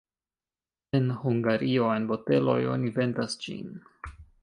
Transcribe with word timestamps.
En 0.99 1.11
Hungario 1.27 1.91
en 1.99 2.09
boteloj 2.15 2.59
oni 2.73 2.93
vendas 3.01 3.41
ĝin. 3.47 3.73